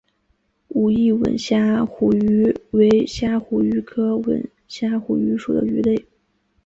[0.69, 6.05] 武义吻虾虎鱼为虾虎鱼科吻虾虎鱼属的鱼类。